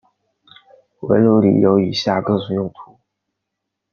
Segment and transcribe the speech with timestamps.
[1.01, 2.99] 围炉里有以下各种用途。